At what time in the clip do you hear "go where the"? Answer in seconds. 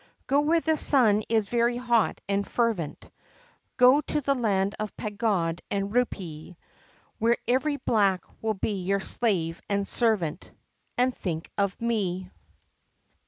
0.25-0.77